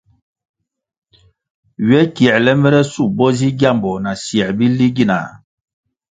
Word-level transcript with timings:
Ywe 1.85 1.99
kiēle 2.21 2.55
mere 2.61 2.79
shup 2.91 3.11
bo 3.19 3.27
zi 3.41 3.49
gyambo 3.59 3.91
na 4.05 4.13
syē 4.23 4.47
bili 4.59 4.89
gina? 4.97 5.19